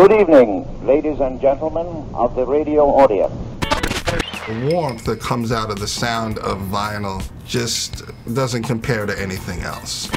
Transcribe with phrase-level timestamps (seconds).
[0.00, 3.34] Good evening, ladies and gentlemen of the radio audience.
[4.46, 9.60] The warmth that comes out of the sound of vinyl just doesn't compare to anything
[9.60, 10.08] else.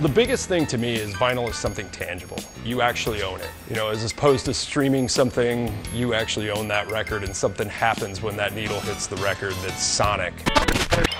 [0.00, 2.38] The biggest thing to me is vinyl is something tangible.
[2.64, 3.50] You actually own it.
[3.68, 8.20] You know, as opposed to streaming something, you actually own that record and something happens
[8.22, 10.34] when that needle hits the record that's sonic.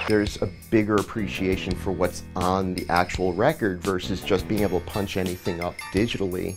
[0.08, 4.86] There's a bigger appreciation for what's on the actual record versus just being able to
[4.86, 6.56] punch anything up digitally.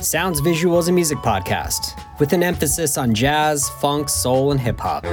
[0.00, 5.04] Sounds Visuals and music podcast with an emphasis on jazz, funk, soul, and hip hop.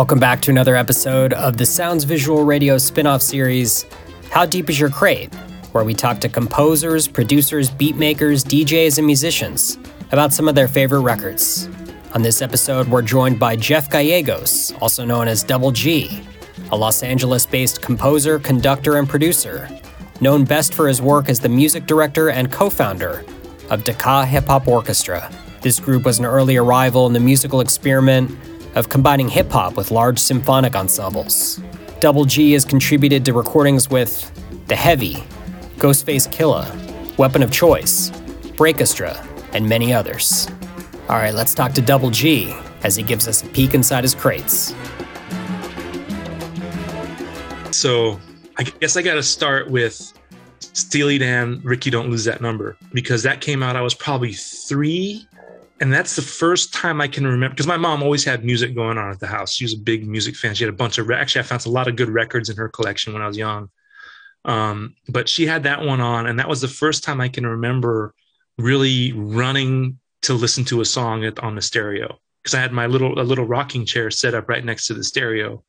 [0.00, 3.84] Welcome back to another episode of the Sounds Visual Radio spin off series,
[4.30, 5.34] How Deep Is Your Crate?
[5.72, 9.76] where we talk to composers, producers, beatmakers, DJs, and musicians
[10.10, 11.68] about some of their favorite records.
[12.14, 16.22] On this episode, we're joined by Geoff Gallegos, also known as Double G,
[16.72, 19.68] a Los Angeles based composer, conductor, and producer,
[20.22, 23.22] known best for his work as the music director and co founder
[23.68, 25.30] of Decca Hip Hop Orchestra.
[25.60, 28.30] This group was an early arrival in the musical experiment
[28.74, 31.60] of combining hip hop with large symphonic ensembles.
[32.00, 34.30] Double G has contributed to recordings with
[34.66, 35.14] The Heavy,
[35.76, 38.10] Ghostface Killah, Weapon of Choice,
[38.56, 40.48] Breakestra, and many others.
[41.08, 44.14] All right, let's talk to Double G as he gives us a peek inside his
[44.14, 44.74] crates.
[47.70, 48.20] So
[48.56, 50.12] I guess I got to start with
[50.58, 55.26] Steely Dan, Rikki Don't Lose That Number, because that came out, I was probably three
[55.80, 58.98] and that's the first time I can remember because my mom always had music going
[58.98, 59.52] on at the house.
[59.52, 60.54] She was a big music fan.
[60.54, 62.68] She had a bunch of actually I found a lot of good records in her
[62.68, 63.70] collection when I was young.
[64.44, 67.46] Um, but she had that one on, and that was the first time I can
[67.46, 68.14] remember
[68.58, 72.86] really running to listen to a song at, on the stereo because I had my
[72.86, 75.62] little a little rocking chair set up right next to the stereo,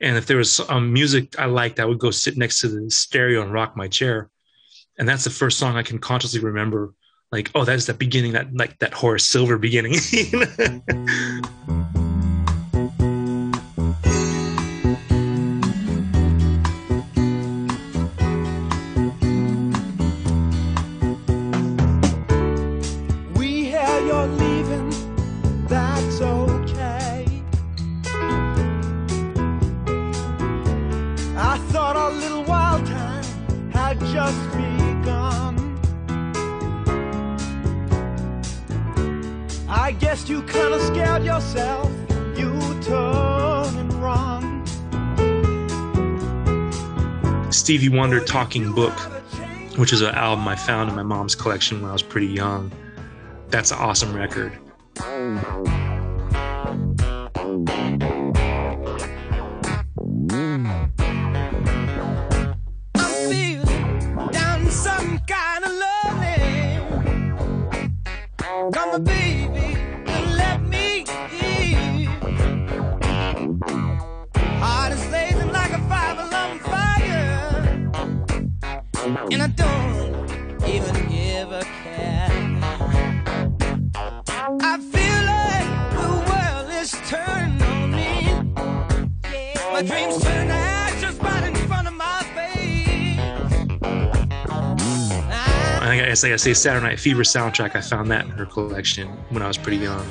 [0.00, 2.90] and if there was some music I liked, I would go sit next to the
[2.90, 4.30] stereo and rock my chair,
[4.98, 6.92] and that's the first song I can consciously remember
[7.30, 11.27] like oh that's the beginning that like that Horace Silver beginning mm-hmm.
[47.52, 48.98] Stevie Wonder Talking Book,
[49.76, 52.72] which is an album I found in my mom's collection when I was pretty young.
[53.50, 54.58] That's an awesome record.
[79.30, 82.28] And I don't even give a care.
[84.60, 88.32] I feel like the world is turning on me.
[89.72, 93.18] My dreams turn ashes right in front of my face.
[95.80, 97.76] I guess like I say, Saturday Night Fever soundtrack.
[97.76, 100.06] I found that in her collection when I was pretty young.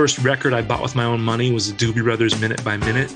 [0.00, 3.14] First record I bought with my own money was the Doobie Brothers Minute by Minute.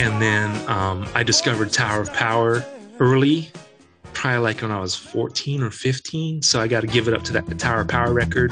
[0.00, 2.64] And then um, I discovered Tower of Power
[2.98, 3.48] early,
[4.12, 6.42] probably like when I was 14 or 15.
[6.42, 8.50] So I got to give it up to that Tower of Power record.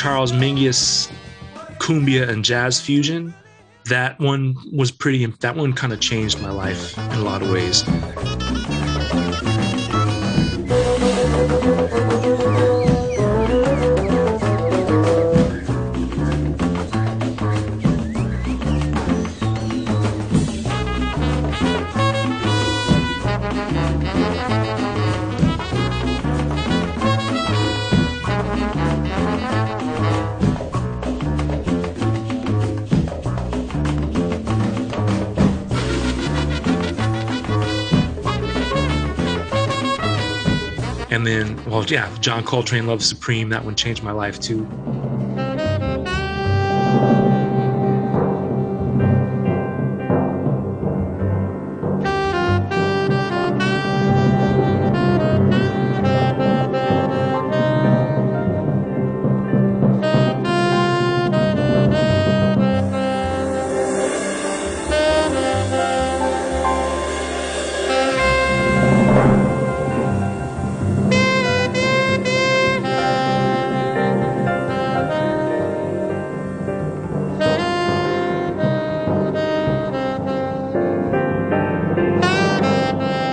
[0.00, 1.12] Charles Mingus,
[1.78, 3.34] cumbia and jazz fusion.
[3.84, 5.26] That one was pretty.
[5.26, 7.84] That one kind of changed my life in a lot of ways.
[41.20, 43.50] And then, well, yeah, John Coltrane, Love Supreme.
[43.50, 44.66] That one changed my life too.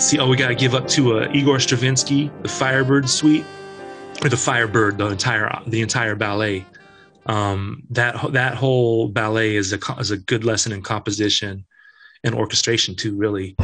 [0.07, 3.43] See, oh, we got to give up to uh, Igor Stravinsky, the Firebird Suite,
[4.23, 6.65] or the Firebird, the entire the entire ballet.
[7.25, 11.65] Um, that that whole ballet is a is a good lesson in composition
[12.23, 13.17] and orchestration too.
[13.17, 13.57] Really.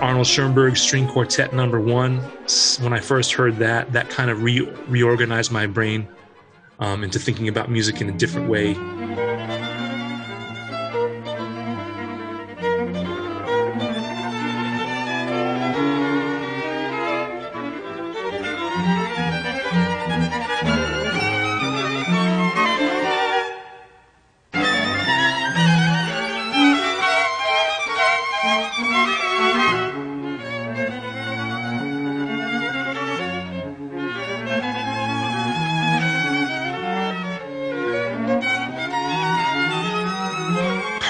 [0.00, 2.18] Arnold Schoenberg String Quartet Number One.
[2.80, 6.08] When I first heard that, that kind of re- reorganized my brain
[6.78, 8.74] um, into thinking about music in a different way.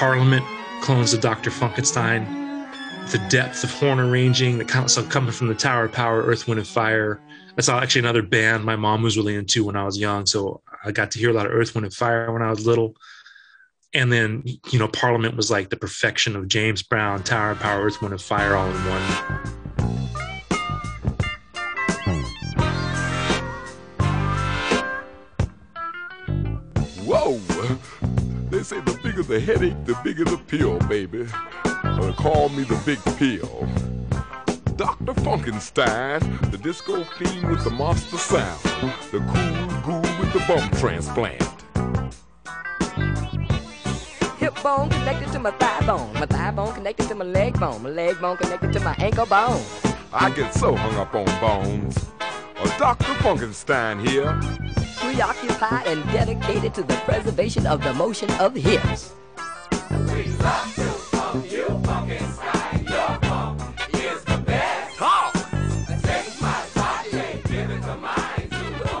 [0.01, 0.43] Parliament,
[0.81, 1.51] clones of Dr.
[1.51, 2.25] Funkenstein,
[3.11, 6.57] the depth of horn arranging, the stuff coming from the Tower of Power, Earth, Wind,
[6.57, 7.21] and Fire.
[7.55, 10.25] That's actually another band my mom was really into when I was young.
[10.25, 12.65] So I got to hear a lot of Earth, Wind, and Fire when I was
[12.65, 12.95] little.
[13.93, 17.83] And then, you know, Parliament was like the perfection of James Brown, Tower of Power,
[17.83, 19.40] Earth, Wind, and Fire all in one.
[29.31, 31.25] The headache, the bigger the pill, baby.
[31.63, 33.65] Uh, call me the big pill.
[34.75, 35.13] Dr.
[35.21, 36.19] Funkenstein,
[36.51, 38.59] the disco fiend with the monster sound,
[39.09, 41.41] the cool ghoul with the bum transplant.
[44.37, 46.13] Hip bone connected to my thigh bone.
[46.15, 47.83] My thigh bone connected to my leg bone.
[47.83, 49.63] My leg bone connected to my ankle bone.
[50.11, 52.05] I get so hung up on bones.
[52.19, 53.13] Uh, Dr.
[53.23, 54.37] Funkenstein here.
[54.97, 59.13] Preoccupied and dedicated to the preservation of the motion of hips.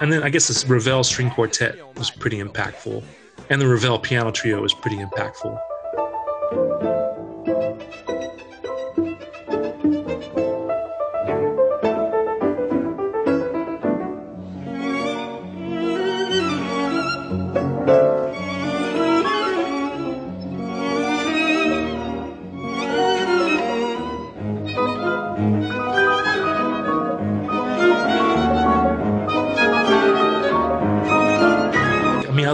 [0.01, 3.03] And then I guess this Ravel string quartet was pretty impactful.
[3.49, 5.70] And the Ravel piano trio was pretty impactful.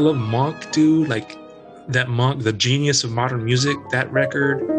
[0.08, 1.08] Love Monk, dude.
[1.08, 1.38] Like
[1.90, 4.77] that Monk, the genius of modern music, that record.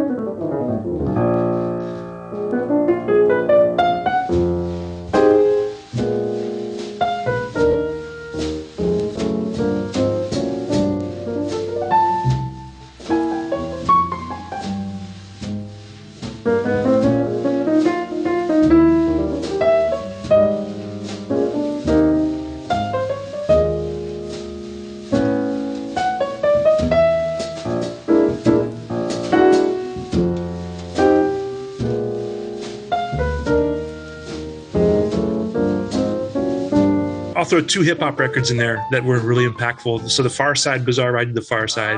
[37.49, 40.11] Throw two hip hop records in there that were really impactful.
[40.11, 41.97] So the Pharcyde, Bizarre Ride to the Pharcyde.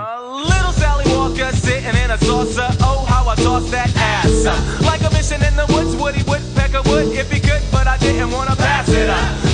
[0.49, 2.69] Little Sally Walker sitting in a saucer.
[2.81, 4.45] Oh, how I toss that ass.
[4.83, 8.31] Like a mission in the woods, Woody Woodpecker would if he could, but I didn't
[8.31, 9.50] want to pass it up.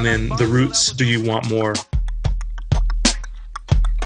[0.00, 1.74] And then The Roots, Do You Want More?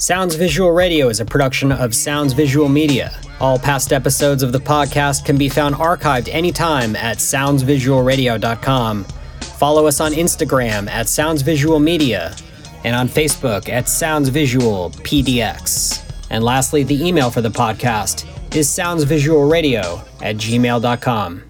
[0.00, 3.16] Sounds Visual Radio is a production of Sounds Visual Media.
[3.38, 9.04] All past episodes of the podcast can be found archived anytime at soundsvisualradio.com.
[9.04, 12.34] Follow us on Instagram at Sounds Visual Media
[12.82, 16.02] and on Facebook at Sounds Visual PDX.
[16.28, 21.40] And lastly, the email for the podcast is soundsvisualradio at gmail.com.